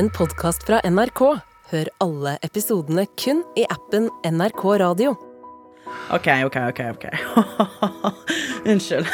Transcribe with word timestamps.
en 0.00 0.08
podkast 0.16 0.62
fra 0.64 0.78
NRK. 0.88 1.20
Hør 1.70 1.88
alle 2.00 2.38
episodene 2.46 3.02
kun 3.20 3.42
i 3.58 3.66
appen 3.68 4.06
NRK 4.24 4.62
Radio. 4.80 5.10
OK, 6.14 6.28
OK, 6.46 6.56
OK. 6.70 6.80
ok 6.94 7.04
Unnskyld. 8.70 9.10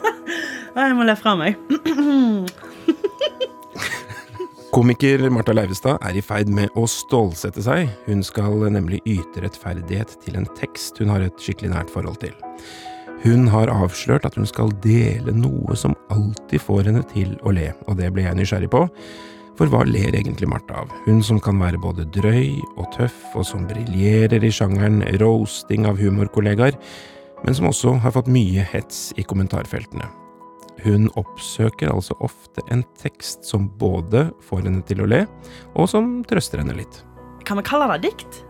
Jeg 0.78 0.96
må 0.98 1.06
le 1.06 1.14
fra 1.20 1.36
meg. 1.38 1.54
Komiker 4.74 5.22
Martha 5.30 5.54
Leivestad 5.54 6.02
er 6.02 6.18
i 6.18 6.24
ferd 6.24 6.50
med 6.50 6.74
å 6.74 6.88
stålsette 6.90 7.62
seg. 7.62 7.86
Hun 8.10 8.26
skal 8.26 8.66
nemlig 8.74 8.98
yte 9.06 9.46
rettferdighet 9.46 10.18
til 10.26 10.34
en 10.40 10.50
tekst 10.58 10.98
hun 10.98 11.14
har 11.14 11.22
et 11.28 11.46
skikkelig 11.46 11.70
nært 11.76 11.94
forhold 11.94 12.18
til. 12.26 12.34
Hun 13.22 13.46
har 13.54 13.70
avslørt 13.70 14.26
at 14.26 14.34
hun 14.38 14.50
skal 14.50 14.74
dele 14.82 15.30
noe 15.34 15.78
som 15.78 15.94
alltid 16.10 16.62
får 16.66 16.90
henne 16.90 17.06
til 17.14 17.38
å 17.46 17.54
le, 17.54 17.70
og 17.86 18.02
det 18.02 18.10
ble 18.14 18.26
jeg 18.26 18.42
nysgjerrig 18.42 18.74
på. 18.74 18.88
For 19.58 19.66
hva 19.72 19.80
ler 19.88 20.14
egentlig 20.14 20.46
Martha 20.46 20.84
av? 20.84 20.92
Hun 21.08 21.18
som 21.26 21.40
kan 21.42 21.58
være 21.58 21.80
både 21.82 22.06
drøy 22.14 22.60
og 22.78 22.86
tøff, 22.94 23.16
og 23.34 23.42
som 23.46 23.64
briljerer 23.66 24.44
i 24.46 24.52
sjangeren 24.54 25.00
roasting 25.18 25.88
av 25.88 25.98
humorkollegaer, 25.98 26.76
men 27.42 27.56
som 27.58 27.66
også 27.66 27.96
har 28.04 28.14
fått 28.14 28.30
mye 28.30 28.62
hets 28.70 29.08
i 29.18 29.24
kommentarfeltene. 29.26 30.06
Hun 30.84 31.08
oppsøker 31.18 31.90
altså 31.90 32.14
ofte 32.22 32.62
en 32.70 32.84
tekst 33.02 33.48
som 33.48 33.66
både 33.80 34.28
får 34.46 34.62
henne 34.68 34.84
til 34.86 35.02
å 35.02 35.08
le, 35.10 35.24
og 35.74 35.90
som 35.90 36.20
trøster 36.30 36.62
henne 36.62 36.76
litt. 36.78 37.00
Kan 37.48 37.58
vi 37.58 37.64
kalle 37.66 37.88
det 37.96 38.12
dikt? 38.12 38.44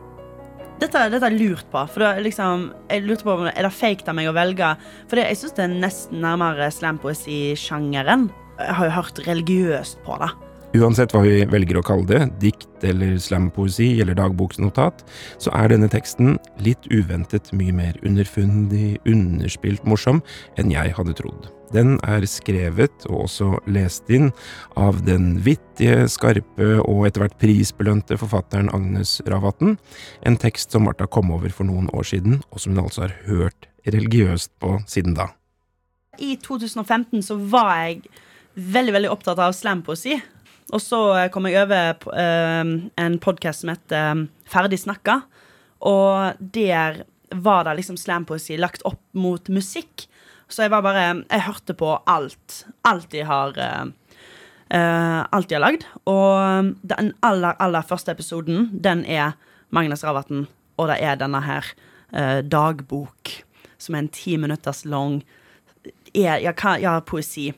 Dette, 0.78 1.06
dette 1.10 1.30
jeg 1.30 1.40
lurt 1.40 1.70
på. 1.72 1.86
For 1.90 2.04
det, 2.04 2.26
liksom, 2.26 2.68
jeg 2.92 3.06
lurte 3.06 3.26
på 3.26 3.32
om 3.32 3.48
det 3.48 3.54
Er 3.58 3.70
fake 3.72 4.04
av 4.06 4.14
meg 4.14 4.28
å 4.30 4.36
velge? 4.36 4.74
For 5.08 5.18
det, 5.18 5.24
jeg 5.32 5.40
syns 5.40 5.56
det 5.56 5.64
er 5.64 5.72
nesten 5.86 6.20
nærmere 6.22 6.68
slampoesi-sjangeren. 6.74 8.28
Jeg 8.60 8.76
har 8.76 8.90
jo 8.90 8.94
hørt 8.98 9.22
religiøst 9.26 10.04
på 10.04 10.20
det. 10.20 10.30
Uansett 10.78 11.10
hva 11.14 11.24
vi 11.24 11.42
velger 11.48 11.78
å 11.80 11.82
kalle 11.82 12.06
det, 12.06 12.18
dikt 12.42 12.84
eller 12.86 13.16
slampoesi 13.22 13.88
eller 14.02 14.14
dagboksnotat, 14.18 15.00
så 15.42 15.50
er 15.56 15.72
denne 15.72 15.88
teksten 15.90 16.36
litt 16.62 16.84
uventet 16.92 17.48
mye 17.56 17.74
mer 17.74 17.96
underfundig, 18.06 18.98
underspilt 19.08 19.86
morsom 19.88 20.20
enn 20.60 20.70
jeg 20.70 20.92
hadde 20.94 21.16
trodd. 21.18 21.48
Den 21.74 21.96
er 22.06 22.24
skrevet 22.30 23.08
og 23.08 23.24
også 23.24 23.48
lest 23.68 24.08
inn 24.12 24.30
av 24.78 25.02
den 25.08 25.40
vittige, 25.44 26.06
skarpe 26.12 26.70
og 26.84 27.08
etter 27.08 27.24
hvert 27.24 27.40
prisbelønte 27.42 28.20
forfatteren 28.20 28.70
Agnes 28.76 29.18
Ravatn, 29.26 29.74
en 30.22 30.38
tekst 30.40 30.76
som 30.76 30.86
Martha 30.86 31.08
kom 31.10 31.32
over 31.34 31.52
for 31.52 31.68
noen 31.68 31.90
år 31.96 32.06
siden, 32.12 32.38
og 32.52 32.62
som 32.62 32.76
hun 32.76 32.84
altså 32.86 33.08
har 33.08 33.18
hørt 33.26 33.68
religiøst 33.88 34.54
på 34.62 34.78
siden 34.86 35.18
da. 35.18 35.32
I 36.18 36.36
2015 36.44 37.24
så 37.24 37.36
var 37.50 37.74
jeg 37.82 38.02
veldig 38.58 38.94
veldig 38.96 39.10
opptatt 39.12 39.40
av 39.42 39.54
slampoesi. 39.56 40.18
Og 40.68 40.82
så 40.84 41.00
kom 41.32 41.48
jeg 41.48 41.62
over 41.62 42.02
eh, 42.12 42.72
en 43.00 43.18
podkast 43.24 43.64
som 43.64 43.72
heter 43.72 44.10
eh, 44.12 44.24
Ferdig 44.48 44.80
snakka. 44.82 45.22
Og 45.88 46.40
der 46.40 47.04
var 47.32 47.64
det 47.64 47.78
liksom 47.78 47.96
slampoesi 48.00 48.58
lagt 48.60 48.84
opp 48.88 49.00
mot 49.16 49.48
musikk. 49.52 50.06
Så 50.48 50.64
jeg 50.64 50.72
var 50.72 50.84
bare 50.84 51.24
Jeg 51.28 51.46
hørte 51.46 51.76
på 51.76 51.94
alt. 52.06 52.64
Alt 52.84 53.10
de 53.12 53.24
har 53.24 53.56
eh, 53.56 53.86
eh, 54.76 55.22
Alt 55.32 55.48
de 55.48 55.56
har 55.56 55.64
lagd. 55.64 55.88
Og 56.04 56.74
den 56.82 57.14
aller, 57.22 57.56
aller 57.58 57.88
første 57.88 58.12
episoden, 58.12 58.68
den 58.72 59.04
er 59.04 59.36
Magnus 59.70 60.04
Ravatn, 60.04 60.46
og 60.80 60.88
det 60.88 60.96
er 61.04 61.18
denne 61.20 61.42
her 61.44 61.66
eh, 62.12 62.40
dagbok, 62.40 63.32
som 63.76 63.94
er 63.94 64.04
en 64.04 64.08
ti 64.12 64.38
minutters 64.40 64.86
lang 64.88 65.20
ja, 66.16 67.00
poesi. 67.04 67.50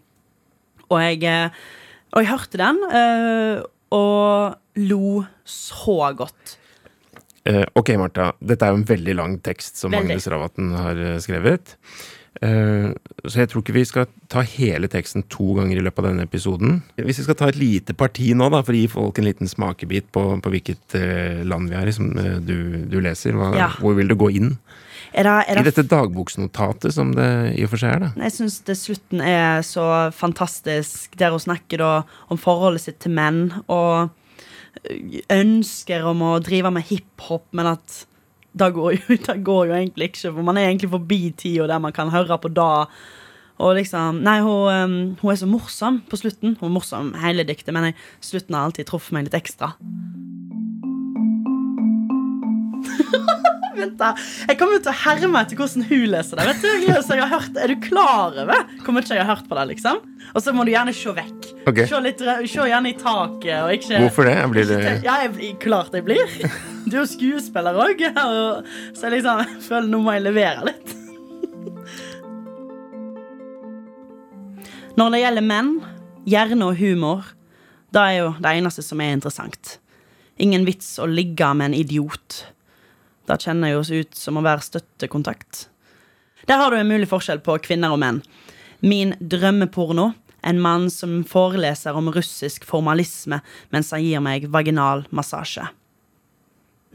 Og 0.90 0.98
jeg 0.98 1.22
eh, 1.22 1.62
og 2.10 2.22
jeg 2.22 2.30
hørte 2.30 2.60
den, 2.60 2.80
eh, 2.90 3.60
og 3.94 4.56
lo 4.80 5.24
så 5.44 6.12
godt. 6.18 6.56
Eh, 7.48 7.64
ok, 7.74 7.94
Martha. 7.98 8.30
Dette 8.38 8.66
er 8.66 8.74
jo 8.74 8.80
en 8.80 8.88
veldig 8.88 9.16
lang 9.16 9.36
tekst 9.44 9.80
som 9.80 9.94
Veldig. 9.94 10.12
Magnus 10.12 10.28
Ravatn 10.30 10.72
har 10.76 11.04
eh, 11.06 11.20
skrevet. 11.22 11.76
Eh, 12.40 12.92
så 13.26 13.42
jeg 13.42 13.50
tror 13.50 13.64
ikke 13.64 13.74
vi 13.74 13.82
skal 13.88 14.06
ta 14.30 14.44
hele 14.46 14.88
teksten 14.88 15.24
to 15.32 15.48
ganger 15.58 15.80
i 15.80 15.82
løpet 15.84 16.04
av 16.04 16.12
denne 16.12 16.26
episoden. 16.28 16.76
Hvis 16.96 17.18
vi 17.20 17.26
skal 17.26 17.36
ta 17.40 17.48
et 17.50 17.58
lite 17.58 17.96
parti 17.98 18.30
nå, 18.38 18.46
da, 18.54 18.62
for 18.64 18.76
å 18.76 18.78
gi 18.78 18.86
folk 18.92 19.18
en 19.18 19.26
liten 19.26 19.50
smakebit 19.50 20.12
på, 20.14 20.22
på 20.40 20.52
hvilket 20.54 20.94
eh, 20.96 21.40
land 21.44 21.72
vi 21.72 21.76
er 21.80 21.90
i, 21.90 21.96
som 21.96 22.12
eh, 22.16 22.38
du, 22.38 22.86
du 22.90 23.00
leser, 23.02 23.34
hva, 23.36 23.50
Ja. 23.58 23.68
hvor 23.82 23.98
vil 23.98 24.08
du 24.08 24.16
gå 24.20 24.30
inn? 24.38 24.54
Er 25.10 25.26
det, 25.26 25.34
er 25.50 25.58
I 25.58 25.66
dette 25.66 25.82
dagboksnotatet 25.90 26.94
som 26.94 27.10
det 27.16 27.26
i 27.58 27.64
og 27.66 27.72
for 27.72 27.82
seg 27.82 27.96
er, 27.96 28.04
da. 28.06 28.10
Jeg 28.28 28.36
syns 28.36 28.60
slutten 28.78 29.24
er 29.26 29.64
så 29.66 29.84
fantastisk, 30.14 31.18
der 31.18 31.34
hun 31.34 31.42
snakker 31.42 31.82
da 31.82 31.92
om 32.30 32.38
forholdet 32.38 32.84
sitt 32.86 33.00
til 33.02 33.16
menn, 33.18 33.48
og 33.66 34.14
ønsker 35.34 36.06
om 36.06 36.22
å 36.24 36.30
drive 36.44 36.70
med 36.72 36.86
hiphop, 36.88 37.48
men 37.58 37.72
at 37.74 38.04
det 38.52 38.72
går, 38.74 38.92
jo, 38.96 39.16
det 39.26 39.38
går 39.46 39.70
jo 39.70 39.78
egentlig 39.78 40.10
ikke, 40.10 40.32
for 40.32 40.46
man 40.46 40.58
er 40.58 40.68
egentlig 40.68 40.90
forbi 40.90 41.20
tida 41.38 41.68
der 41.70 41.82
man 41.82 41.94
kan 41.96 42.12
høre 42.12 42.38
på 42.38 42.50
det. 42.54 42.70
Og 43.60 43.76
liksom 43.76 44.22
Nei, 44.24 44.38
hun, 44.40 44.72
um, 44.72 45.16
hun 45.20 45.32
er 45.32 45.38
så 45.38 45.48
morsom 45.48 46.00
på 46.08 46.16
slutten. 46.16 46.56
Hun 46.60 46.70
er 46.70 46.74
morsom 46.74 47.12
hele 47.20 47.44
diktet, 47.44 47.74
men 47.76 47.90
jeg, 47.90 47.98
slutten 48.24 48.56
har 48.56 48.68
alltid 48.68 48.88
truffet 48.88 49.16
meg 49.16 49.28
litt 49.28 49.36
ekstra. 49.36 49.74
Vent 53.80 53.96
da, 54.00 54.10
Jeg 54.48 54.58
kommer 54.58 54.80
til 54.82 54.90
å 54.90 54.96
herme 55.04 55.40
etter 55.44 55.58
hvordan 55.58 55.84
hun 55.86 56.06
leser 56.10 56.40
det. 56.40 56.46
Vet 56.50 56.64
du, 56.64 56.68
jeg 56.90 57.22
har 57.22 57.30
hørt, 57.30 57.58
Er 57.62 57.70
du 57.70 57.76
klar 57.84 58.34
over 58.42 58.64
Kommer 58.84 59.04
ikke 59.04 59.14
jeg 59.14 59.24
har 59.24 59.36
hørt 59.36 59.48
på 59.48 59.58
det? 59.58 59.66
liksom? 59.74 60.00
Og 60.34 60.42
så 60.42 60.52
må 60.54 60.66
du 60.66 60.72
gjerne 60.72 60.92
se 60.94 61.12
vekk. 61.14 61.46
Okay. 61.70 61.86
Se, 61.90 62.00
litt, 62.02 62.20
se 62.20 62.66
gjerne 62.70 62.90
i 62.90 62.96
taket. 62.98 63.70
Ikke, 63.78 64.02
Hvorfor 64.04 64.28
det? 64.28 64.36
Blir 64.52 64.68
det 64.68 64.80
Ja, 65.06 65.20
jeg 65.24 65.32
blir, 65.36 65.54
klart 65.62 65.94
jeg 65.96 66.06
blir. 66.06 66.34
Du 66.86 66.96
er 66.96 67.02
jo 67.02 67.08
skuespiller 67.08 67.78
òg, 67.78 68.02
så 68.94 69.06
jeg 69.08 69.18
liksom 69.18 69.42
jeg 69.44 69.62
føler 69.66 69.90
nå 69.90 70.02
må 70.04 70.14
jeg 70.16 70.26
levere 70.28 70.66
litt. 70.70 70.96
Når 74.98 75.14
det 75.14 75.20
gjelder 75.22 75.46
menn, 75.46 75.74
hjerne 76.28 76.66
og 76.66 76.78
humor, 76.80 77.28
da 77.94 78.06
er 78.10 78.16
jo 78.20 78.32
det 78.42 78.54
eneste 78.58 78.84
som 78.84 79.00
er 79.02 79.14
interessant. 79.16 79.78
Ingen 80.40 80.66
vits 80.66 80.94
å 81.00 81.06
ligge 81.08 81.46
med 81.56 81.70
en 81.70 81.78
idiot. 81.78 82.42
Det 83.30 83.38
kjenner 83.44 83.70
jo 83.70 83.82
ut 84.02 84.16
som 84.18 84.38
å 84.40 84.42
være 84.42 84.64
støttekontakt. 84.66 85.68
Der 86.50 86.58
har 86.58 86.72
du 86.72 86.80
en 86.80 86.88
mulig 86.90 87.06
forskjell 87.10 87.38
på 87.44 87.60
kvinner 87.62 87.94
og 87.94 88.00
menn. 88.02 88.24
Min 88.82 89.14
drømmeporno. 89.20 90.10
En 90.42 90.56
mann 90.56 90.86
som 90.88 91.18
foreleser 91.28 91.92
om 91.92 92.06
russisk 92.14 92.64
formalisme 92.64 93.42
mens 93.68 93.90
han 93.92 94.00
gir 94.00 94.22
meg 94.24 94.46
vaginal 94.48 95.04
massasje. 95.12 95.66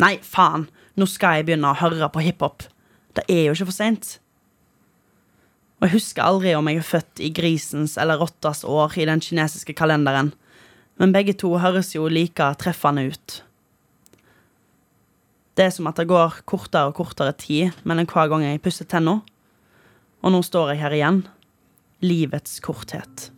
Nei, 0.02 0.16
faen, 0.26 0.66
nå 0.98 1.06
skal 1.06 1.38
jeg 1.38 1.46
begynne 1.52 1.70
å 1.70 1.78
høre 1.78 2.10
på 2.10 2.24
hiphop. 2.26 2.66
Det 3.14 3.28
er 3.30 3.46
jo 3.46 3.54
ikke 3.54 3.70
for 3.70 3.78
seint. 3.78 4.16
Og 5.78 5.88
jeg 5.88 5.96
husker 6.00 6.26
aldri 6.26 6.56
om 6.58 6.68
jeg 6.72 6.82
er 6.82 6.90
født 6.90 7.22
i 7.22 7.30
grisens 7.38 7.96
eller 8.02 8.18
rottas 8.18 8.66
år 8.66 8.98
i 8.98 9.06
den 9.06 9.22
kinesiske 9.22 9.78
kalenderen, 9.78 10.34
men 10.98 11.14
begge 11.14 11.38
to 11.38 11.54
høres 11.62 11.94
jo 11.94 12.10
like 12.10 12.50
treffende 12.58 13.06
ut. 13.14 13.44
Det 15.56 15.70
er 15.70 15.72
som 15.72 15.88
at 15.88 15.96
det 15.96 16.10
går 16.10 16.42
kortere 16.44 16.90
og 16.90 16.98
kortere 16.98 17.32
tid 17.40 17.72
mellom 17.88 18.10
hver 18.12 18.28
gang 18.28 18.44
jeg 18.44 18.60
pusser 18.64 18.88
tenna. 18.92 19.22
Og 20.20 20.34
nå 20.36 20.42
står 20.44 20.74
jeg 20.74 20.82
her 20.84 20.96
igjen. 20.98 21.22
Livets 22.04 22.60
korthet. 22.60 23.30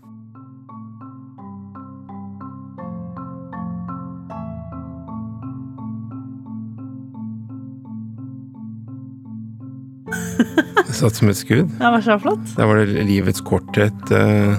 Det 10.88 10.96
satt 10.98 11.20
som 11.20 11.30
et 11.30 11.38
skudd? 11.38 11.70
Det 11.78 11.94
var 11.94 12.02
så 12.02 12.18
flott? 12.18 12.54
Der 12.58 12.66
var 12.66 12.82
det 12.82 13.06
livets 13.06 13.44
korthet 13.46 14.14
eh, 14.16 14.56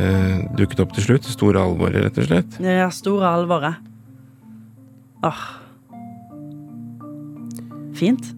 eh, 0.00 0.36
dukket 0.56 0.80
opp 0.80 0.96
til 0.96 1.10
slutt. 1.10 1.28
Store 1.28 1.60
alvoret, 1.60 2.06
rett 2.06 2.22
og 2.22 2.30
slett. 2.30 2.62
Er 2.64 2.86
store 2.94 3.36
alvoret. 3.36 3.90
Åh. 5.28 5.50
Fint. 8.02 8.32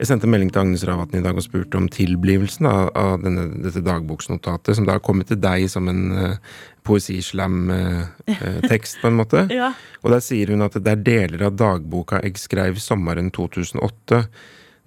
Jeg 0.00 0.08
sendte 0.08 0.28
melding 0.30 0.50
til 0.54 0.62
Agnes 0.62 0.84
Ravatn 0.88 1.18
i 1.18 1.24
dag 1.24 1.36
og 1.36 1.44
spurte 1.44 1.76
om 1.76 1.88
tilblivelsen 1.92 2.66
av, 2.70 2.86
av 2.96 3.24
denne, 3.24 3.42
dette 3.66 3.82
dagboksnotatet, 3.84 4.76
som 4.78 4.86
da 4.86 4.92
har 4.96 5.02
kommet 5.04 5.28
til 5.28 5.40
deg 5.42 5.60
som 5.68 5.88
en 5.90 6.02
uh, 6.14 6.38
poesislam-tekst, 6.86 8.96
på 9.02 9.06
en 9.10 9.18
måte. 9.18 9.38
Ja. 9.52 9.68
Og 10.00 10.08
der 10.14 10.22
sier 10.24 10.46
hun 10.54 10.64
at 10.64 10.74
det 10.78 10.92
er 10.94 11.06
deler 11.10 11.40
av 11.50 11.58
dagboka 11.58 12.22
jeg 12.24 12.34
skrev 12.40 12.72
sommeren 12.80 13.28
2008, 13.34 14.22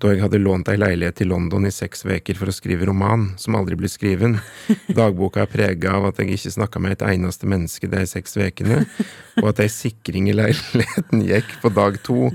da 0.03 0.11
jeg 0.11 0.19
hadde 0.19 0.41
lånt 0.41 0.67
ei 0.67 0.75
leilighet 0.75 1.21
i 1.23 1.27
London 1.29 1.63
i 1.67 1.71
seks 1.71 2.03
veker 2.03 2.35
for 2.35 2.51
å 2.51 2.55
skrive 2.55 2.89
roman, 2.89 3.29
som 3.39 3.55
aldri 3.55 3.77
ble 3.79 3.87
skriven. 3.91 4.35
Dagboka 4.97 5.45
er 5.45 5.51
prega 5.51 5.93
av 5.95 6.09
at 6.09 6.19
jeg 6.19 6.35
ikke 6.35 6.51
snakka 6.57 6.81
med 6.83 6.97
et 6.97 7.05
eneste 7.13 7.47
menneske 7.47 7.87
de 7.87 8.01
seks 8.09 8.35
vekene, 8.35 8.81
og 9.39 9.47
at 9.53 9.61
ei 9.63 9.69
sikring 9.71 10.27
i 10.27 10.35
leiligheten 10.35 11.23
gikk 11.23 11.55
på 11.63 11.71
dag 11.75 12.01
to, 12.03 12.33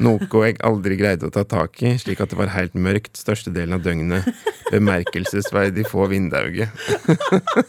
noe 0.00 0.46
jeg 0.46 0.56
aldri 0.64 0.96
greide 1.00 1.28
å 1.28 1.34
ta 1.34 1.44
tak 1.44 1.76
i, 1.84 1.92
slik 2.00 2.22
at 2.24 2.32
det 2.32 2.40
var 2.40 2.54
helt 2.56 2.78
mørkt 2.78 3.20
størstedelen 3.20 3.76
av 3.76 3.84
døgnet. 3.84 4.32
Bemerkelsesverdig 4.70 5.84
få 5.90 6.08
vindauge. 6.10 6.70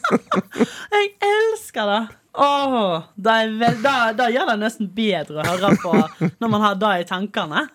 Jeg 0.92 1.14
elsker 1.26 1.88
det! 1.90 2.02
Åh, 2.32 3.04
det, 3.16 3.32
er 3.32 3.50
vel, 3.60 3.78
det, 3.84 3.94
det 4.16 4.28
gjør 4.32 4.54
det 4.54 4.58
nesten 4.62 4.88
bedre 4.96 5.42
å 5.42 5.48
høre 5.50 5.72
på 5.82 5.92
når 6.40 6.52
man 6.54 6.64
har 6.64 6.78
det 6.80 6.92
i 7.02 7.08
tankene. 7.10 7.66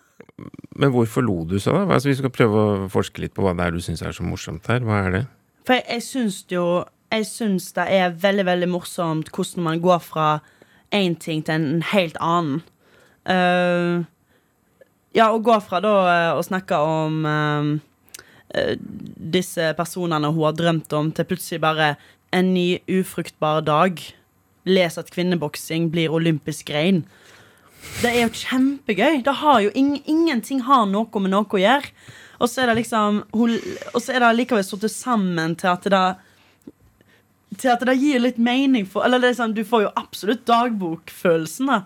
Men 0.76 0.92
hvorfor 0.92 1.24
lo 1.24 1.44
du 1.48 1.56
så, 1.58 1.72
da? 1.72 1.94
Altså, 1.94 2.10
vi 2.10 2.18
skal 2.18 2.32
prøve 2.34 2.62
å 2.62 2.88
forske 2.92 3.22
litt 3.22 3.34
på 3.36 3.44
hva 3.44 3.54
det 3.56 3.64
er 3.64 3.76
du 3.76 3.80
syns 3.84 4.02
er 4.04 4.16
så 4.16 4.26
morsomt 4.26 4.66
her. 4.68 4.84
Hva 4.84 5.06
er 5.06 5.14
det? 5.14 5.22
For 5.66 5.78
jeg, 5.78 5.86
jeg 5.96 6.04
syns 6.06 6.42
jo 6.52 6.66
Jeg 7.06 7.26
syns 7.28 7.70
det 7.76 7.84
er 7.94 8.16
veldig, 8.18 8.44
veldig 8.48 8.68
morsomt 8.68 9.28
hvordan 9.30 9.62
man 9.62 9.80
går 9.80 10.00
fra 10.02 10.26
én 10.94 11.14
ting 11.14 11.44
til 11.46 11.54
en 11.54 11.82
helt 11.92 12.16
annen. 12.20 12.64
Uh, 13.22 14.02
ja, 15.16 15.30
å 15.30 15.40
gå 15.40 15.54
fra 15.64 15.80
da 15.80 15.94
eh, 16.10 16.32
å 16.36 16.42
snakke 16.44 16.76
om 16.82 17.22
eh, 17.30 18.74
disse 19.36 19.70
personene 19.78 20.28
hun 20.28 20.44
har 20.44 20.56
drømt 20.58 20.92
om, 20.98 21.12
til 21.14 21.28
plutselig 21.30 21.62
bare 21.62 21.94
en 22.36 22.52
ny 22.52 22.82
ufruktbar 22.98 23.62
dag. 23.64 24.02
Les 24.68 24.98
at 24.98 25.12
kvinneboksing 25.14 25.88
blir 25.94 26.12
olympisk 26.12 26.68
grein. 26.68 27.04
Det 28.02 28.12
er 28.12 28.26
jo 28.26 28.32
kjempegøy. 28.34 29.22
Det 29.24 29.34
har 29.40 29.60
jo 29.64 29.72
ing 29.74 29.96
Ingenting 30.04 30.62
har 30.66 30.86
noe 30.90 31.22
med 31.22 31.32
noe 31.32 31.48
å 31.48 31.60
gjøre. 31.60 31.92
Og 32.40 32.50
så 32.50 32.62
er 32.62 32.70
det 32.70 32.82
liksom 32.82 33.22
Og 33.32 34.00
så 34.02 34.12
er 34.12 34.22
det 34.22 34.32
likevel 34.36 34.64
satt 34.66 34.84
sammen 34.92 35.56
til 35.58 35.72
at 35.72 35.88
det 35.92 36.04
Til 37.56 37.72
at 37.72 37.84
det 37.88 37.96
gir 38.00 38.20
litt 38.20 38.40
mening 38.42 38.88
for 38.88 39.06
Eller 39.06 39.24
er 39.24 39.38
sånn, 39.38 39.56
du 39.56 39.64
får 39.64 39.86
jo 39.86 39.94
absolutt 39.96 40.44
dagbokfølelsen, 40.48 41.72
da. 41.72 41.84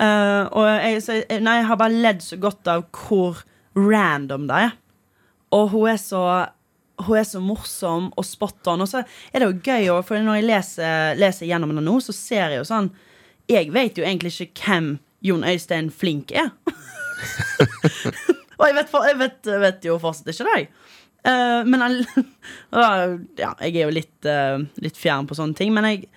Uh, 0.00 0.44
og 0.56 0.64
jeg, 0.64 1.00
så 1.04 1.16
nei, 1.42 1.58
jeg 1.58 1.66
har 1.68 1.78
bare 1.80 2.02
ledd 2.04 2.22
så 2.24 2.38
godt 2.40 2.68
av 2.72 2.86
hvor 2.94 3.42
random 3.76 4.46
det 4.48 4.60
er. 4.68 4.70
Og 5.56 5.66
hun 5.74 5.90
er 5.90 5.98
så 6.00 6.22
hun 7.04 7.16
er 7.16 7.26
så 7.26 7.40
morsom 7.42 8.10
og 8.12 8.26
spot 8.28 8.70
on. 8.72 8.84
Og 8.84 8.88
så 8.88 9.02
er 9.02 9.42
det 9.42 9.48
jo 9.48 9.58
gøy, 9.64 9.90
for 10.06 10.20
når 10.20 10.40
jeg 10.40 10.48
leser, 10.50 11.20
leser 11.20 11.48
gjennom 11.48 11.72
det 11.76 11.84
nå, 11.84 11.96
så 12.04 12.14
ser 12.16 12.52
jeg 12.52 12.60
jo 12.60 12.68
sånn 12.68 12.90
Jeg 13.50 13.72
vet 13.74 13.98
jo 13.98 14.04
egentlig 14.06 14.34
ikke 14.36 14.68
hvem 14.68 14.90
Jon 15.24 15.44
Øystein 15.44 15.90
Flink 15.92 16.32
er. 16.32 16.50
og 18.58 18.64
jeg 18.66 18.76
vet, 18.76 18.94
jeg, 18.94 19.18
vet, 19.20 19.50
vet, 19.64 19.84
jo 19.84 19.98
fortsatt 20.00 20.32
ikke 20.32 20.48
det. 20.48 20.62
Uh, 21.20 21.60
men 21.68 21.84
jeg, 21.84 22.24
ja, 23.42 23.52
jeg 23.60 23.74
er 23.74 23.82
jo 23.82 23.92
litt, 23.92 24.28
uh, 24.28 24.62
litt 24.80 24.98
fjern 24.98 25.28
på 25.28 25.36
sånne 25.36 25.58
ting. 25.58 25.74
Men, 25.76 25.90
jeg, 25.90 26.08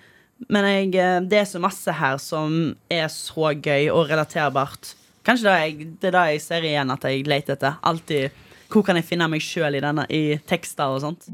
men 0.48 0.68
jeg, 0.70 0.94
uh, 0.96 1.20
det 1.28 1.42
er 1.42 1.50
så 1.50 1.60
masse 1.62 1.98
her 2.00 2.16
som 2.22 2.72
er 2.92 3.10
så 3.12 3.52
gøy 3.52 3.90
og 3.92 4.08
relaterbart. 4.12 4.94
Kanskje 5.24 5.48
det, 5.48 5.60
jeg, 5.60 5.92
det 6.00 6.12
er 6.12 6.32
jeg 6.32 6.42
ser 6.44 6.66
igjen 6.68 6.92
at 6.92 7.04
jeg 7.08 7.28
leter 7.28 7.56
etter. 7.56 7.78
Alltid 7.84 8.42
Hvor 8.72 8.84
kan 8.84 8.98
jeg 8.98 9.06
finne 9.06 9.28
meg 9.30 9.44
sjøl 9.44 9.76
i, 9.78 9.82
i 10.12 10.22
tekster 10.48 10.92
og 10.92 11.04
sånt? 11.04 11.28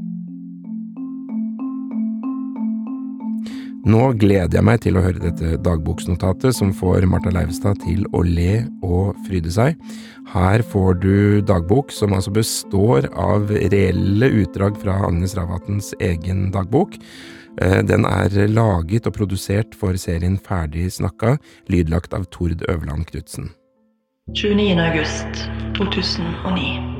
Nå 3.88 4.10
gleder 4.20 4.58
jeg 4.58 4.64
meg 4.66 4.82
til 4.84 4.98
å 4.98 5.02
høre 5.04 5.22
dette 5.22 5.54
dagboksnotatet 5.64 6.52
som 6.52 6.72
får 6.76 7.06
Martha 7.08 7.30
Leivestad 7.32 7.78
til 7.80 8.04
å 8.12 8.20
le 8.26 8.66
og 8.84 9.16
fryde 9.24 9.52
seg. 9.54 9.78
Her 10.34 10.60
får 10.68 10.98
du 11.00 11.40
dagbok 11.48 11.94
som 11.94 12.12
altså 12.12 12.34
består 12.34 13.08
av 13.16 13.48
reelle 13.48 14.28
utdrag 14.42 14.76
fra 14.82 14.98
Agnes 15.08 15.32
Ravatns 15.38 15.94
egen 15.96 16.50
dagbok. 16.52 16.98
Eh, 17.56 17.80
den 17.88 18.04
er 18.04 18.36
laget 18.52 19.08
og 19.08 19.16
produsert 19.16 19.72
for 19.74 19.96
serien 19.96 20.36
Ferdig 20.36 20.90
snakka, 21.00 21.38
lydlagt 21.72 22.12
av 22.12 22.28
Tord 22.28 22.60
Øverland 22.68 23.08
Knutsen. 23.08 23.48
29. 24.36 24.76
august 24.76 25.46
2009. 25.80 26.90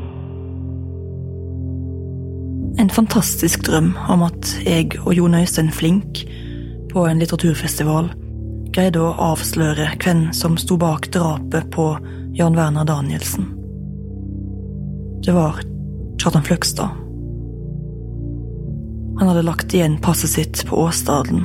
En 2.81 2.89
fantastisk 2.91 3.67
drøm 3.69 3.93
om 4.09 4.23
at 4.25 4.55
jeg 4.65 4.97
og 5.05 5.13
Jon 5.19 5.37
Øystein 5.37 5.69
Flink 5.75 6.25
på 6.93 7.07
en 7.07 7.19
litteraturfestival 7.23 8.11
greide 8.75 9.03
å 9.03 9.15
avsløre 9.33 9.89
hvem 10.03 10.29
som 10.37 10.57
sto 10.61 10.77
bak 10.81 11.09
drapet 11.15 11.71
på 11.75 11.87
Jan 12.39 12.57
Werner 12.59 12.87
Danielsen. 12.87 13.49
Det 15.25 15.35
var 15.35 15.61
Kjartan 16.21 16.47
Fløgstad. 16.47 16.97
Han 19.21 19.29
hadde 19.29 19.45
lagt 19.45 19.75
igjen 19.75 19.99
passet 20.01 20.31
sitt 20.31 20.63
på 20.69 20.79
Åstaden, 20.81 21.45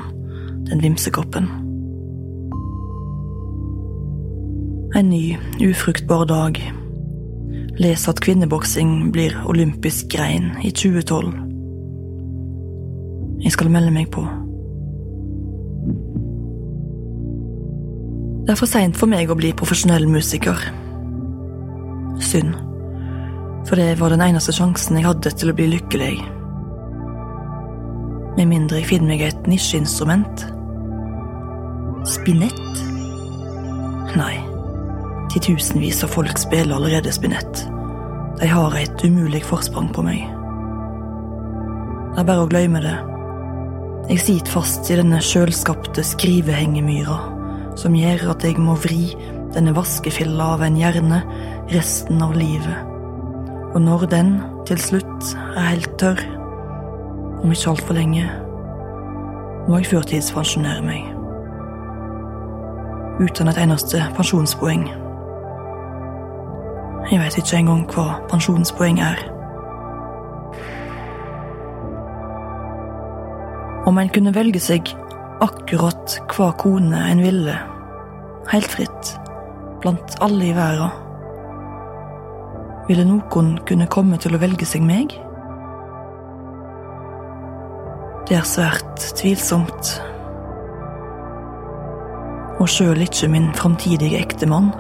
den 0.70 0.84
vimsekoppen. 0.84 1.50
En 4.96 5.10
ny, 5.10 5.36
ufruktbar 5.60 6.26
dag. 6.30 6.62
Les 7.76 8.08
at 8.08 8.22
kvinneboksing 8.24 9.12
blir 9.12 9.36
olympisk 9.50 10.08
grein 10.14 10.54
i 10.64 10.72
2012. 10.72 11.34
Jeg 13.44 13.52
skal 13.52 13.74
melde 13.74 13.92
meg 13.92 14.08
på. 14.16 14.24
Det 18.46 18.54
er 18.54 18.60
for 18.60 18.70
seint 18.70 18.94
for 18.94 19.10
meg 19.10 19.32
å 19.34 19.36
bli 19.38 19.50
profesjonell 19.58 20.04
musiker. 20.06 20.60
Synd. 22.22 22.54
For 23.66 23.82
det 23.82 23.96
var 23.98 24.14
den 24.14 24.22
eneste 24.22 24.54
sjansen 24.54 25.00
jeg 25.00 25.08
hadde 25.08 25.32
til 25.34 25.50
å 25.50 25.56
bli 25.58 25.66
lykkelig. 25.72 26.12
Med 28.38 28.52
mindre 28.52 28.84
jeg 28.84 28.92
finner 28.92 29.16
meg 29.16 29.26
et 29.26 29.50
nisjeinstrument. 29.50 30.46
Spinett? 32.06 32.86
Nei. 34.14 34.38
Titusenvis 35.34 36.06
av 36.06 36.14
folk 36.14 36.38
spiller 36.38 36.78
allerede 36.78 37.18
spinett. 37.18 37.66
De 38.38 38.54
har 38.54 38.78
et 38.78 39.08
umulig 39.10 39.42
forsprang 39.50 39.90
på 39.90 40.06
meg. 40.06 40.22
Det 42.14 42.22
er 42.22 42.30
bare 42.30 42.46
å 42.46 42.52
glemme 42.54 42.86
det. 42.86 42.98
Jeg 44.14 44.22
sitter 44.22 44.60
fast 44.62 44.94
i 44.94 45.02
denne 45.02 45.18
sjølskapte 45.34 46.06
skrivehengemyra 46.06 47.35
som 47.80 47.96
gjør 47.96 48.30
at 48.32 48.44
jeg 48.48 48.60
må 48.62 48.76
vri 48.80 49.14
denne 49.56 49.74
vaskefilla 49.76 50.54
av 50.56 50.64
en 50.66 50.78
hjerne 50.80 51.22
resten 51.74 52.22
av 52.24 52.36
livet. 52.36 52.92
Og 53.76 53.82
når 53.84 54.08
den 54.12 54.32
til 54.68 54.80
slutt 54.80 55.32
er 55.56 55.70
helt 55.74 55.96
tørr, 56.00 56.22
om 57.44 57.52
ikke 57.52 57.70
altfor 57.74 57.98
lenge, 57.98 58.26
må 59.68 59.80
jeg 59.82 59.90
førtidspensjonere 59.92 60.84
meg. 60.86 61.12
Uten 63.20 63.52
et 63.52 63.60
eneste 63.62 64.02
pensjonspoeng. 64.18 64.88
Jeg 67.12 67.22
veit 67.22 67.38
ikke 67.40 67.60
engang 67.60 67.86
hva 67.94 68.20
pensjonspoeng 68.32 69.00
er. 69.04 69.22
Om 73.86 74.00
en 74.02 74.10
kunne 74.10 74.34
velge 74.36 74.60
seg 74.64 74.90
akkurat 75.44 76.16
hva 76.32 76.52
kone 76.60 77.00
en 77.12 77.22
ville, 77.24 77.56
helt 78.52 78.72
fritt, 78.72 79.16
blant 79.84 80.16
alle 80.24 80.52
i 80.52 80.56
verden. 80.56 81.02
Ville 82.86 83.06
noen 83.08 83.56
kunne 83.66 83.90
komme 83.92 84.20
til 84.22 84.38
å 84.38 84.42
velge 84.42 84.68
seg 84.70 84.86
meg? 84.86 85.16
Det 88.30 88.38
er 88.38 88.48
svært 88.48 89.08
tvilsomt. 89.20 89.96
Og 92.62 92.70
sjøl 92.72 93.04
ikke 93.04 93.30
min 93.30 93.52
framtidige 93.58 94.22
ektemann, 94.22 94.72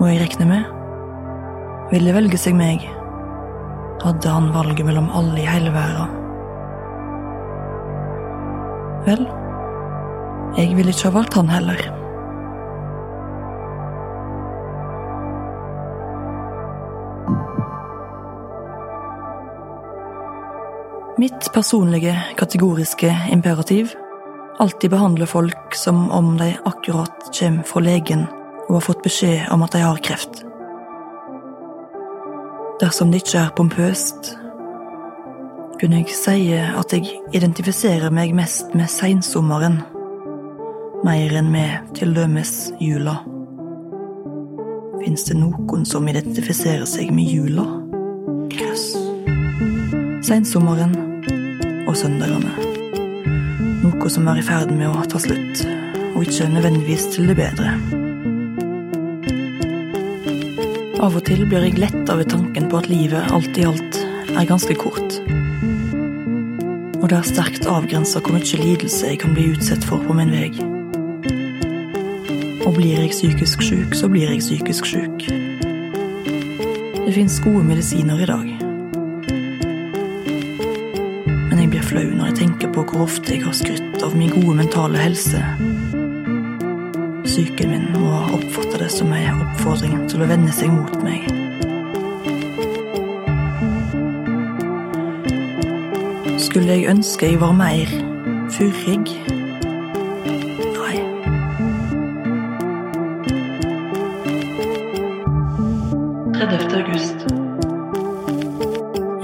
må 0.00 0.10
jeg 0.10 0.24
regne 0.24 0.48
med, 0.48 0.70
ville 1.92 2.14
velge 2.16 2.40
seg 2.40 2.56
meg, 2.58 2.82
hadde 4.02 4.30
han 4.30 4.50
valget 4.54 4.86
mellom 4.88 5.10
alle 5.14 5.42
i 5.42 5.48
hele 5.48 5.70
verden. 5.74 6.20
Vel, 9.04 9.26
jeg 10.56 10.76
ville 10.76 10.94
ikke 10.94 11.08
ha 11.10 11.14
valgt 11.18 11.34
han 11.38 11.50
heller. 11.50 11.82
Mitt 21.18 21.52
personlige, 21.54 22.14
kategoriske 22.36 23.10
imperativ 23.32 23.94
alltid 24.58 24.90
behandler 24.90 25.26
folk 25.26 25.74
som 25.74 26.10
om 26.10 26.36
de 26.38 26.56
akkurat 26.64 27.38
kommer 27.38 27.62
fra 27.62 27.80
legen 27.80 28.26
og 28.68 28.74
har 28.74 28.84
fått 28.88 29.02
beskjed 29.02 29.50
om 29.52 29.62
at 29.62 29.72
de 29.74 29.82
har 29.82 30.02
kreft. 30.02 30.42
Dersom 32.80 33.12
det 33.12 33.22
ikke 33.22 33.44
er 33.44 33.54
pompøst, 33.56 34.34
kunne 35.80 36.00
jeg 36.02 36.16
si 36.16 36.38
at 36.54 36.94
jeg 36.94 37.20
identifiserer 37.36 38.10
meg 38.14 38.34
mest 38.34 38.74
med 38.74 38.90
seinsommeren, 38.90 39.82
mer 41.04 41.34
enn 41.36 41.50
med 41.52 41.90
til 41.98 42.14
dømes 42.16 42.72
jula. 42.80 43.18
Fins 45.02 45.26
det 45.28 45.36
noen 45.36 45.84
som 45.84 46.06
identifiserer 46.08 46.86
seg 46.88 47.10
med 47.12 47.28
jula? 47.28 47.66
Yes. 48.54 48.94
Seinsommeren 50.24 50.94
og 51.84 51.92
søndagene. 52.00 52.54
Noe 53.84 54.08
som 54.08 54.30
er 54.32 54.40
i 54.40 54.46
ferd 54.46 54.72
med 54.72 54.88
å 54.88 55.04
ta 55.10 55.20
slutt, 55.20 55.66
og 56.14 56.24
ikke 56.24 56.48
nødvendigvis 56.54 57.10
til 57.12 57.28
det 57.28 57.36
bedre. 57.42 57.76
Av 61.04 61.12
og 61.12 61.24
til 61.28 61.44
blir 61.44 61.66
jeg 61.68 61.82
letta 61.82 62.16
ved 62.16 62.32
tanken 62.32 62.70
på 62.72 62.80
at 62.80 62.88
livet 62.88 63.34
alt 63.36 63.60
i 63.60 63.66
alt 63.68 63.98
er 64.34 64.46
ganske 64.48 64.72
kort 64.80 65.18
Og 67.02 67.10
det 67.10 67.18
er 67.18 67.28
sterkt 67.28 67.68
avgrensa 67.68 68.24
hvor 68.24 68.38
mye 68.38 68.62
lidelse 68.62 69.12
jeg 69.12 69.20
kan 69.20 69.36
bli 69.36 69.50
utsatt 69.52 69.84
for 69.84 70.00
på 70.00 70.16
min 70.16 70.32
vei. 70.32 70.73
Og 72.64 72.74
blir 72.74 72.96
jeg 72.96 73.10
psykisk 73.10 73.62
syk, 73.62 73.94
så 73.94 74.08
blir 74.08 74.30
jeg 74.30 74.40
psykisk 74.40 74.86
syk. 74.86 75.26
Det 77.06 77.14
fins 77.14 77.40
gode 77.44 77.64
medisiner 77.64 78.22
i 78.22 78.26
dag. 78.26 78.46
Men 81.50 81.60
jeg 81.60 81.70
blir 81.70 81.84
flau 81.84 82.06
når 82.08 82.30
jeg 82.30 82.38
tenker 82.38 82.72
på 82.72 82.86
hvor 82.88 83.04
ofte 83.04 83.34
jeg 83.34 83.44
har 83.44 83.52
skrytt 83.52 84.00
av 84.06 84.16
min 84.16 84.32
gode 84.32 84.56
mentale 84.62 84.96
helse. 84.98 85.44
Psyken 87.28 87.68
min 87.74 87.86
må 87.98 88.08
ha 88.14 88.32
oppfatta 88.38 88.80
det 88.80 88.90
som 88.96 89.12
en 89.12 89.44
oppfordring 89.44 90.08
til 90.08 90.24
å 90.24 90.30
vende 90.32 90.56
seg 90.56 90.72
mot 90.72 90.96
meg. 91.04 91.28
Skulle 96.40 96.78
jeg 96.78 96.88
ønske 96.96 97.28
jeg 97.28 97.44
var 97.44 97.52
mer 97.60 97.96
fyrig? 98.56 99.43
30. 106.44 106.76
august. 106.76 107.14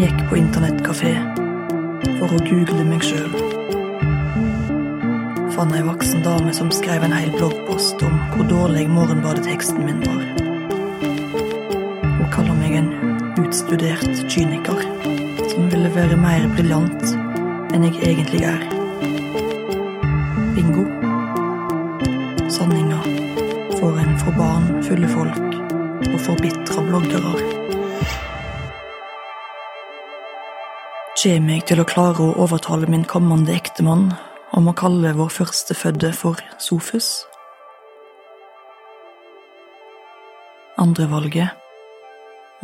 Gikk 0.01 0.21
på 0.31 0.39
internettkafé 0.41 1.11
for 2.17 2.33
å 2.33 2.39
google 2.47 2.85
meg 2.89 3.05
sjøl. 3.05 3.35
Fant 5.53 5.75
ei 5.77 5.83
voksen 5.85 6.25
dame 6.25 6.55
som 6.57 6.73
skrev 6.73 7.05
en 7.05 7.13
hel 7.13 7.29
bloggpost 7.35 8.01
om 8.09 8.17
hvor 8.33 8.49
dårlig 8.49 8.87
morgenbadeteksten 8.95 9.85
min 9.85 10.01
var. 10.07 10.25
Hun 11.03 12.33
kaller 12.33 12.57
meg 12.57 12.79
en 12.81 12.91
utstudert 13.45 14.25
kyniker 14.25 14.81
som 15.53 15.69
ville 15.69 15.93
være 15.93 16.17
mer 16.25 16.49
briljant 16.57 17.09
enn 17.77 17.85
jeg 17.91 18.01
egentlig 18.15 18.47
er. 18.49 18.65
Bingo. 20.57 20.89
Sanninga 22.49 23.05
for 23.77 24.01
en 24.01 24.17
for 24.25 24.41
barn 24.41 24.79
fulle 24.89 25.17
folk 25.19 25.60
og 26.11 26.21
forbitra 26.25 26.83
bloggere. 26.87 27.33
Kjem 31.21 31.51
jeg 31.53 31.67
til 31.69 31.83
å 31.83 31.87
klare 31.89 32.25
å 32.25 32.37
overtale 32.41 32.89
min 32.91 33.05
kommende 33.05 33.53
ektemann 33.53 34.09
om 34.57 34.71
å 34.71 34.77
kalle 34.77 35.13
vår 35.19 35.33
førstefødte 35.35 36.13
for 36.17 36.41
Sofus? 36.59 37.11
Andrevalget 40.81 41.53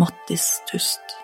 Mattis 0.00 0.49
Tust. 0.71 1.17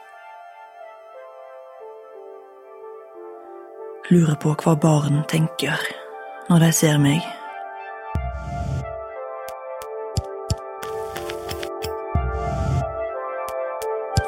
Lurer 4.13 4.37
på 4.37 4.53
hva 4.61 4.77
barn 4.77 5.23
tenker 5.31 5.81
når 6.51 6.67
de 6.67 6.75
ser 6.77 7.01
meg. 7.01 7.42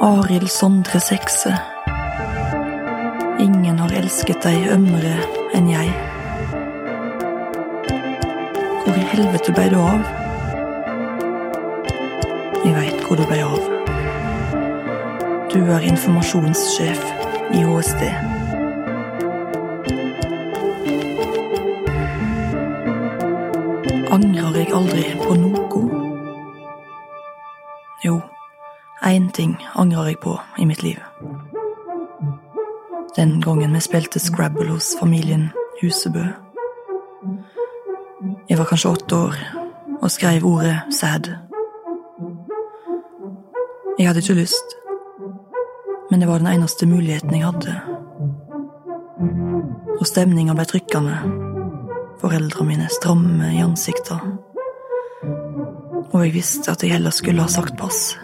Arild 0.01 0.51
Sondre 0.51 1.01
Sekse. 1.01 1.55
Ingen 3.39 3.79
har 3.79 3.93
elsket 3.95 4.43
deg 4.43 4.67
ømmere 4.75 5.15
enn 5.55 5.69
jeg. 5.71 5.93
Hvor 8.83 8.99
i 8.99 9.05
helvete 9.13 9.55
blei 9.55 9.69
du 9.71 9.79
av? 9.79 10.03
Jeg 12.65 12.75
veit 12.75 13.07
hvor 13.07 13.21
du 13.21 13.25
blei 13.31 13.41
av. 13.47 13.71
Du 15.55 15.61
er 15.63 15.87
informasjonssjef 15.87 17.05
i 17.55 17.63
HSD. 17.63 18.09
Angrer 24.15 24.65
jeg 24.65 24.73
aldri 24.75 25.07
på 25.23 25.39
noe? 25.39 25.54
Ting 29.35 29.57
angrer 29.75 30.13
jeg 30.13 30.21
på 30.23 30.39
i 30.59 30.65
mitt 30.65 30.83
liv. 30.83 30.99
Den 33.17 33.41
gangen 33.41 33.75
vi 33.75 33.81
spilte 33.81 34.21
Scrabble 34.23 34.69
hos 34.71 34.95
familien 35.01 35.51
Husebø. 35.81 36.25
Jeg 38.49 38.59
var 38.59 38.65
kanskje 38.71 38.91
åtte 38.91 39.17
år 39.17 39.37
og 40.03 40.11
skrev 40.11 40.47
ordet 40.47 40.77
sad. 40.91 41.31
Jeg 43.99 44.07
hadde 44.09 44.23
ikke 44.23 44.41
lyst, 44.41 44.79
men 46.11 46.21
det 46.21 46.29
var 46.29 46.39
den 46.39 46.51
eneste 46.51 46.87
muligheten 46.87 47.35
jeg 47.35 47.47
hadde. 47.47 47.75
Og 50.01 50.07
stemninga 50.07 50.55
ble 50.55 50.67
trykkende. 50.69 51.19
Foreldrene 52.21 52.69
mine 52.69 52.89
stramme 52.91 53.53
i 53.55 53.63
ansiktet. 53.63 54.19
Og 56.13 56.25
jeg 56.25 56.35
visste 56.35 56.73
at 56.73 56.83
jeg 56.83 56.93
heller 56.93 57.15
skulle 57.15 57.43
ha 57.43 57.49
sagt 57.49 57.79
pass. 57.79 58.17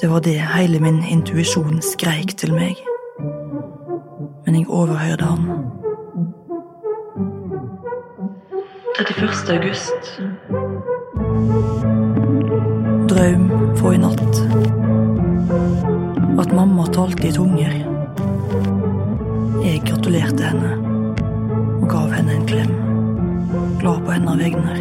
Det 0.00 0.08
var 0.08 0.20
det 0.20 0.38
hele 0.56 0.80
min 0.80 1.02
intuisjon 1.04 1.82
skreik 1.84 2.30
til 2.40 2.54
meg. 2.56 2.78
Men 4.46 4.54
jeg 4.56 4.68
overhørte 4.68 5.26
han. 5.28 5.42
31. 8.96 9.50
august. 9.56 10.08
Drøm 13.12 13.44
fra 13.76 13.92
i 13.92 14.00
natt. 14.00 14.40
At 16.40 16.56
mamma 16.56 16.88
talte 16.96 17.28
i 17.28 17.34
tunger. 17.36 17.76
Jeg 19.66 19.84
gratulerte 19.84 20.48
henne 20.48 20.72
og 21.82 21.86
gav 21.92 22.08
henne 22.16 22.38
en 22.38 22.48
klem. 22.48 22.72
Glad 23.84 24.00
på 24.08 24.16
hennes 24.16 24.40
vegne. 24.40 24.80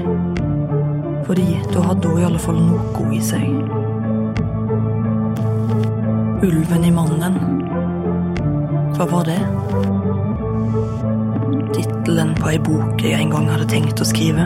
Fordi 1.27 1.51
da 1.73 1.87
hadde 1.91 2.07
hun 2.07 2.23
i 2.23 2.27
alle 2.31 2.47
fall 2.47 2.63
noe 2.71 3.07
i 3.11 3.23
seg. 3.33 3.88
Ulven 6.43 6.85
i 6.85 6.91
mannen. 6.91 7.33
Hva 8.95 9.05
var 9.11 9.25
det? 9.27 9.39
Tittelen 11.75 12.31
på 12.37 12.47
ei 12.53 12.59
bok 12.63 13.03
jeg 13.03 13.17
en 13.17 13.33
gang 13.33 13.49
hadde 13.51 13.65
tenkt 13.67 13.99
å 13.99 14.07
skrive. 14.07 14.45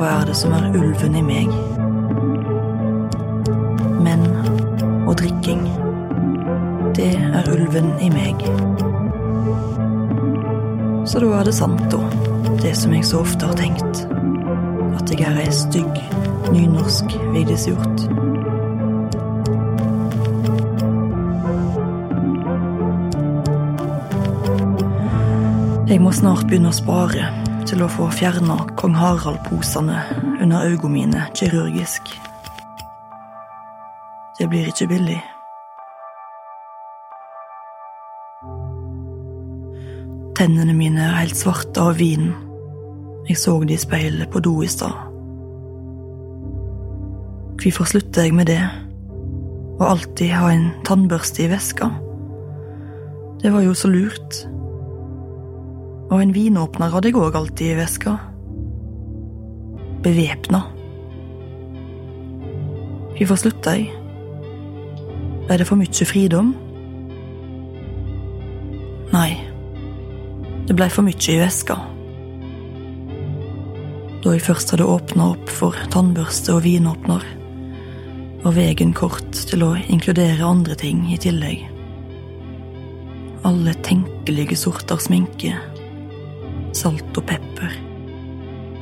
Hva 0.00 0.08
er 0.16 0.26
det 0.26 0.34
som 0.34 0.56
er 0.58 0.66
ulven 0.74 1.14
i 1.20 1.22
meg? 1.28 1.54
Menn 4.02 4.26
og 5.04 5.14
drikking. 5.22 5.62
Det 6.98 7.12
er 7.14 7.54
ulven 7.54 7.94
i 8.02 8.10
meg. 8.10 8.42
Så 11.06 11.22
da 11.22 11.30
er 11.38 11.46
det 11.46 11.54
sant, 11.54 11.86
da, 11.94 12.02
det 12.66 12.74
som 12.82 12.98
jeg 12.98 13.06
så 13.06 13.22
ofte 13.22 13.46
har 13.46 13.62
tenkt. 13.62 14.06
At 14.98 15.14
jeg 15.14 15.22
er 15.22 15.42
ei 15.46 15.50
stygg, 15.54 16.04
nynorsk 16.50 17.14
Vigdis 17.30 17.70
Hjorth. 17.70 18.23
Jeg 25.84 26.00
må 26.00 26.08
snart 26.16 26.46
begynne 26.48 26.70
å 26.72 26.74
spare 26.76 27.26
til 27.68 27.82
å 27.84 27.90
få 27.92 28.06
fjerna 28.16 28.54
kong 28.80 28.94
Harald-posene 28.96 29.98
under 30.40 30.64
øynene 30.64 30.88
mine 30.88 31.24
kirurgisk. 31.36 32.08
Det 34.38 34.46
blir 34.48 34.70
ikke 34.70 34.88
billig. 34.88 35.18
Tennene 40.40 40.72
mine 40.72 41.04
er 41.04 41.18
helt 41.18 41.36
svarte 41.36 41.84
av 41.84 42.00
vin. 42.00 42.32
Jeg 43.28 43.36
så 43.42 43.58
det 43.68 43.76
i 43.76 43.84
speilet 43.84 44.32
på 44.32 44.40
do 44.40 44.54
i 44.64 44.70
stad. 44.72 44.96
Hvorfor 47.60 47.92
slutter 47.92 48.24
jeg 48.24 48.38
med 48.40 48.48
det? 48.48 48.62
Og 49.76 49.84
alltid 49.90 50.32
ha 50.32 50.48
en 50.48 50.66
tannbørste 50.88 51.44
i 51.44 51.52
veska? 51.52 51.92
Det 53.44 53.52
var 53.52 53.68
jo 53.68 53.76
så 53.76 53.92
lurt. 53.92 54.46
Og 56.14 56.20
en 56.22 56.30
vinåpner 56.30 56.92
hadde 56.94 57.10
jeg 57.10 57.18
òg 57.18 57.34
alltid 57.34 57.72
i 57.72 57.78
veska. 57.80 58.12
Bevæpna. 60.04 60.60
Hvorfor 63.18 63.40
slutta 63.40 63.74
jeg? 63.74 63.88
Ble 65.48 65.58
det 65.58 65.66
for 65.66 65.80
mye 65.80 66.06
fridom? 66.06 66.52
Nei. 69.10 69.32
Det 70.68 70.78
blei 70.78 70.88
for 70.92 71.02
mye 71.02 71.18
i 71.18 71.40
veska. 71.42 71.80
Da 74.22 74.38
jeg 74.38 74.46
først 74.46 74.70
hadde 74.70 74.86
åpna 74.86 75.32
opp 75.34 75.50
for 75.50 75.82
tannbørste 75.90 76.54
og 76.54 76.62
vinåpner, 76.64 77.26
var 78.46 78.54
veien 78.54 78.94
kort 78.94 79.34
til 79.50 79.66
å 79.66 79.74
inkludere 79.90 80.46
andre 80.46 80.78
ting 80.78 81.08
i 81.10 81.18
tillegg. 81.18 81.66
Alle 83.50 83.74
tenkelige 83.82 84.62
sorter 84.62 85.02
sminke. 85.02 85.58
Salt 86.74 87.14
og 87.14 87.22
pepper. 87.28 87.70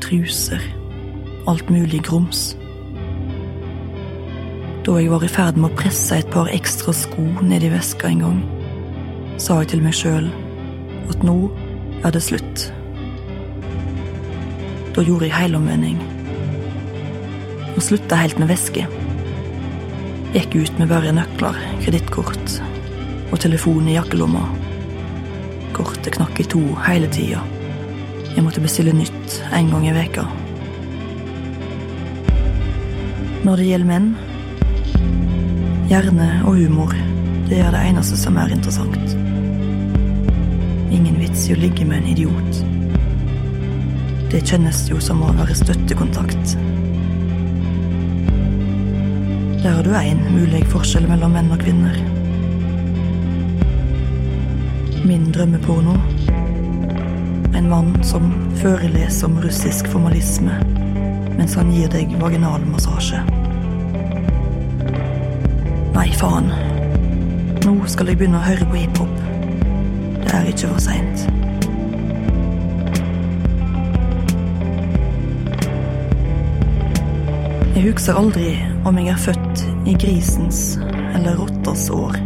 Truser. 0.00 0.62
Alt 1.48 1.68
mulig 1.68 2.00
grums. 2.06 2.54
Da 4.86 4.94
jeg 4.96 5.10
var 5.12 5.26
i 5.26 5.28
ferd 5.28 5.60
med 5.60 5.68
å 5.68 5.76
presse 5.76 6.16
et 6.16 6.30
par 6.32 6.48
ekstra 6.56 6.94
sko 6.96 7.26
ned 7.44 7.66
i 7.68 7.70
veska 7.74 8.08
en 8.08 8.24
gang, 8.24 8.40
sa 9.36 9.60
jeg 9.60 9.74
til 9.74 9.84
meg 9.84 9.98
sjøl 9.98 10.30
at 11.12 11.20
nå 11.26 11.36
er 12.00 12.16
det 12.16 12.24
slutt. 12.24 12.66
Da 14.96 15.04
gjorde 15.04 15.28
jeg 15.28 15.36
helomvending 15.36 16.00
og 17.76 17.80
slutta 17.84 18.24
helt 18.24 18.40
med 18.40 18.54
veske. 18.56 18.88
Gikk 20.32 20.62
ut 20.62 20.78
med 20.80 20.88
bare 20.96 21.12
nøkler, 21.12 21.60
kredittkort 21.84 22.60
og 23.28 23.40
telefon 23.44 23.84
i 23.92 23.98
jakkelomma. 24.00 24.48
Kortet 25.76 26.16
knakk 26.16 26.40
i 26.40 26.54
to 26.56 26.70
hele 26.88 27.12
tida. 27.12 27.44
Jeg 28.32 28.44
måtte 28.46 28.62
bestille 28.64 28.94
nytt 28.96 29.38
en 29.52 29.68
gang 29.68 29.84
i 29.86 29.92
veka. 29.92 30.24
Når 33.42 33.58
det 33.58 33.66
gjelder 33.66 33.88
menn 33.90 34.12
Hjerne 35.90 36.28
og 36.48 36.56
humor, 36.56 36.94
det 37.50 37.58
er 37.60 37.74
det 37.74 37.82
eneste 37.90 38.16
som 38.16 38.38
er 38.40 38.54
interessant. 38.54 39.16
Ingen 40.94 41.18
vits 41.20 41.42
i 41.50 41.52
å 41.52 41.58
ligge 41.60 41.84
med 41.84 42.00
en 42.00 42.08
idiot. 42.14 42.62
Det 44.32 44.40
kjennes 44.48 44.78
jo 44.88 45.02
som 45.04 45.20
å 45.20 45.34
være 45.36 45.58
støttekontakt. 45.58 46.54
Der 49.60 49.76
har 49.76 49.84
du 49.84 49.92
én 50.00 50.24
mulig 50.32 50.64
forskjell 50.72 51.04
mellom 51.10 51.36
menn 51.36 51.52
og 51.52 51.60
kvinner. 51.60 52.00
Min 55.04 55.28
drømmeporno. 55.34 55.98
En 57.54 57.68
mann 57.68 58.04
som 58.04 58.32
foreleser 58.62 59.26
om 59.26 59.40
russisk 59.40 59.88
formalisme 59.92 60.56
mens 61.36 61.54
han 61.56 61.72
gir 61.72 61.88
deg 61.92 62.12
vaginalmassasje. 62.20 63.22
Nei, 65.92 66.08
faen. 66.16 66.50
Nå 67.64 67.74
skal 67.90 68.10
jeg 68.10 68.20
begynne 68.20 68.40
å 68.40 68.44
høre 68.46 68.68
på 68.68 68.80
hiphop. 68.80 69.16
Det 70.22 70.34
er 70.38 70.50
ikke 70.50 70.72
for 70.72 70.84
seint. 70.84 71.24
Jeg 77.72 77.88
husker 77.88 78.20
aldri 78.20 78.52
om 78.86 79.00
jeg 79.00 79.10
er 79.10 79.24
født 79.24 79.64
i 79.90 79.96
grisens 79.98 80.62
eller 81.16 81.40
rottas 81.40 81.88
år 81.90 82.20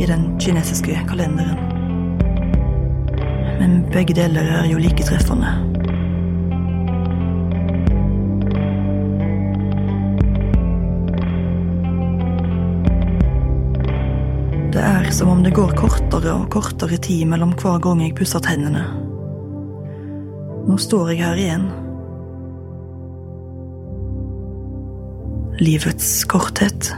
i 0.00 0.08
den 0.10 0.32
kinesiske 0.42 0.98
kalenderen. 1.08 1.73
Men 3.64 3.78
begge 3.88 4.12
deler 4.12 4.44
er 4.58 4.66
jo 4.68 4.76
like 4.76 5.00
treffende. 5.08 5.48
Det 14.74 14.82
er 14.84 15.08
som 15.16 15.30
om 15.32 15.40
det 15.46 15.54
går 15.56 15.72
kortere 15.78 16.34
og 16.34 16.50
kortere 16.52 16.98
tid 17.00 17.24
mellom 17.30 17.54
hver 17.56 17.80
gang 17.80 18.04
jeg 18.04 18.12
pusser 18.18 18.44
tennene. 18.44 18.84
Nå 20.68 20.76
står 20.76 21.14
jeg 21.14 21.24
her 21.24 21.40
igjen. 21.40 21.66
Livets 25.64 26.12
korthet. 26.28 26.92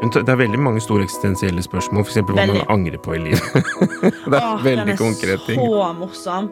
Det 0.00 0.28
er 0.32 0.38
veldig 0.40 0.58
mange 0.58 0.80
store 0.80 1.04
eksistensielle 1.04 1.62
spørsmål, 1.62 2.06
f.eks. 2.06 2.22
hva 2.24 2.46
man 2.48 2.62
angrer 2.72 2.96
på 3.04 3.18
i 3.18 3.20
livet. 3.26 3.68
det 4.30 4.38
er 4.38 4.40
Åh, 4.40 4.62
veldig 4.64 4.96
den 4.96 4.96
er 4.96 5.00
så 5.36 5.92
morsom. 5.98 6.48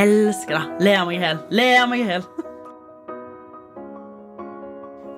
Elsker 0.00 0.56
det. 0.56 0.64
Ler 0.86 1.04
meg 1.08 1.18
i 1.18 1.20
hjel. 1.20 1.42
Ler 1.60 1.86
meg 1.90 2.02
i 2.02 2.08
hjel. 2.08 2.26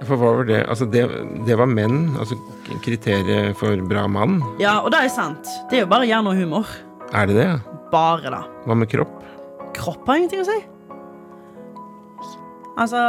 For 0.09 0.15
hva 0.19 0.35
var 0.41 0.47
det? 0.49 0.61
Altså, 0.67 0.87
det, 0.91 1.05
det 1.47 1.57
var 1.59 1.71
menn, 1.71 2.17
altså 2.19 2.39
kriteriet 2.85 3.55
for 3.59 3.79
bra 3.91 4.07
mann. 4.11 4.41
Ja, 4.63 4.79
og 4.83 4.93
det 4.95 5.05
er 5.05 5.15
sant. 5.15 5.51
Det 5.71 5.81
er 5.81 5.87
jo 5.87 5.91
bare 5.91 6.07
hjerne 6.09 6.35
og 6.35 6.39
humor. 6.39 6.71
Er 7.15 7.31
det 7.31 7.39
det? 7.39 7.49
Bare 7.93 8.27
det. 8.27 8.45
Hva 8.67 8.79
med 8.79 8.91
kropp? 8.91 9.19
Kropp 9.79 10.07
har 10.11 10.19
ingenting 10.19 10.43
å 10.43 10.49
si. 10.49 10.59
Altså 12.79 13.03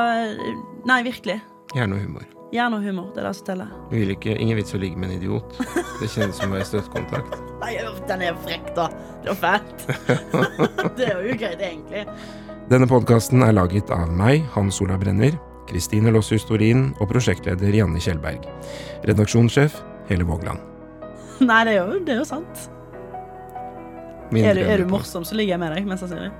Nei, 0.89 1.01
virkelig. 1.05 1.41
Hjerne 1.75 1.97
og 1.97 2.05
humor. 2.05 2.38
Hjerne 2.49 2.79
og 2.79 2.85
humor. 2.85 3.11
Det 3.13 3.21
er 3.21 3.27
det 3.27 3.35
som 3.37 3.45
teller. 3.45 3.73
Vi 3.91 3.99
vil 4.01 4.15
ikke, 4.15 4.33
ingen 4.41 4.57
vits 4.57 4.73
å 4.73 4.79
ligge 4.81 4.97
med 4.97 5.11
en 5.11 5.19
idiot. 5.19 5.59
Det 5.99 6.09
kjennes 6.09 6.39
som 6.39 6.49
å 6.49 6.57
være 6.57 6.65
støttekontakt. 6.65 7.35
Nei, 7.61 7.75
den 8.09 8.23
er 8.25 8.39
frekk, 8.41 8.71
da. 8.77 8.87
Det 9.21 9.35
var 9.35 9.39
fælt. 9.43 9.85
det 10.97 11.11
er 11.11 11.21
jo 11.27 11.37
greit, 11.37 11.61
egentlig. 11.61 12.07
Denne 12.69 12.89
podkasten 12.89 13.45
er 13.45 13.53
laget 13.53 13.93
av 13.93 14.09
meg, 14.13 14.47
Hans 14.55 14.81
Ola 14.81 14.97
Brenner, 15.01 15.37
Kristine 15.69 16.13
Lossius 16.13 16.47
Torin 16.49 16.89
og 16.97 17.11
prosjektleder 17.11 17.77
Janne 17.77 18.01
Kjellberg. 18.01 18.49
Redaksjonssjef 19.05 19.77
Hele 20.09 20.25
Vågland. 20.25 20.65
Nei, 21.45 21.61
det 21.67 21.77
er 21.77 21.83
jo, 21.83 21.99
det 22.05 22.15
er 22.15 22.23
jo 22.23 22.27
sant. 22.29 22.69
Er 24.37 24.57
du, 24.57 24.61
er 24.65 24.81
du 24.81 24.89
morsom, 24.89 25.25
så 25.25 25.37
ligger 25.37 25.55
jeg 25.55 25.61
med 25.61 25.77
deg, 25.77 25.89
mest 25.89 26.05
sannsynlig. 26.05 26.33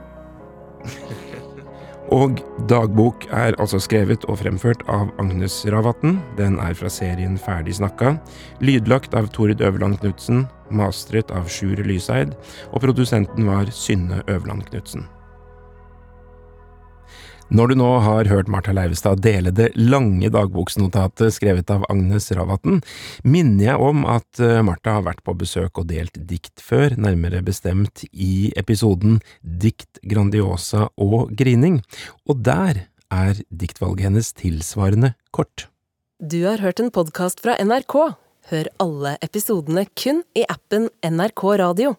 Og 2.10 2.40
Dagbok 2.70 3.28
er 3.30 3.54
altså 3.62 3.78
skrevet 3.82 4.24
og 4.26 4.40
fremført 4.42 4.82
av 4.90 5.12
Agnes 5.22 5.62
Ravatn. 5.70 6.18
Den 6.40 6.58
er 6.58 6.74
fra 6.74 6.90
serien 6.90 7.38
Ferdig 7.38 7.76
snakka. 7.78 8.16
Lydlagt 8.66 9.14
av 9.14 9.30
Tord 9.36 9.62
Øverland 9.62 10.00
Knutsen. 10.02 10.48
Mastret 10.74 11.30
av 11.30 11.46
Sjur 11.54 11.84
Lyseid. 11.86 12.34
Og 12.74 12.82
produsenten 12.82 13.46
var 13.50 13.70
Synne 13.70 14.24
Øverland 14.26 14.66
Knutsen. 14.72 15.06
Når 17.50 17.72
du 17.72 17.80
nå 17.80 17.88
har 18.06 18.28
hørt 18.30 18.50
Martha 18.52 18.76
Leivestad 18.78 19.24
dele 19.26 19.50
det 19.50 19.72
lange 19.74 20.30
dagboksnotatet 20.30 21.34
skrevet 21.34 21.72
av 21.74 21.82
Agnes 21.90 22.30
Ravatn, 22.38 22.78
minner 23.26 23.72
jeg 23.72 23.88
om 23.90 24.04
at 24.06 24.42
eh, 24.44 24.60
Martha 24.62 25.00
har 25.00 25.08
vært 25.08 25.24
på 25.26 25.34
besøk 25.34 25.82
og 25.82 25.88
delt 25.90 26.20
dikt 26.30 26.62
før, 26.62 26.94
nærmere 27.02 27.42
bestemt 27.46 28.04
i 28.14 28.52
episoden 28.60 29.18
Dikt 29.42 29.98
Grandiosa 30.06 30.92
og 31.02 31.34
grining, 31.40 31.80
og 32.30 32.44
der 32.46 32.84
er 33.10 33.42
diktvalget 33.50 34.12
hennes 34.12 34.30
tilsvarende 34.38 35.16
kort. 35.34 35.66
Du 36.22 36.44
har 36.46 36.62
hørt 36.62 36.84
en 36.84 36.94
podkast 36.94 37.42
fra 37.42 37.58
NRK. 37.58 37.98
Hør 38.54 38.70
alle 38.78 39.16
episodene 39.26 39.88
kun 39.98 40.22
i 40.38 40.46
appen 40.46 40.92
NRK 41.02 41.48
Radio. 41.64 41.96